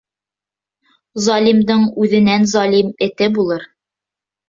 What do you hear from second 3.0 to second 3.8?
эте булыр.